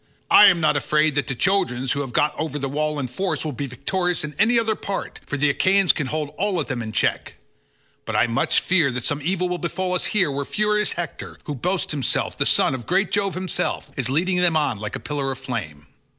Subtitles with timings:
[0.31, 3.45] I am not afraid that the Trojans, who have got over the wall in force,
[3.45, 6.81] will be victorious in any other part, for the Achaeans can hold all of them
[6.81, 7.35] in check,
[8.05, 11.53] but I much fear that some evil will befall us here where furious Hector, who
[11.53, 15.31] boasts himself the son of great Jove himself, is leading them on like a pillar
[15.31, 15.85] of flame.